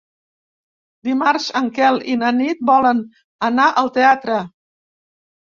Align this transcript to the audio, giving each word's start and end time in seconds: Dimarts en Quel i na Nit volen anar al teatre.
Dimarts 1.09 1.49
en 1.59 1.69
Quel 1.75 2.01
i 2.13 2.17
na 2.21 2.31
Nit 2.39 2.65
volen 2.71 3.05
anar 3.51 3.69
al 3.83 3.93
teatre. 3.99 4.39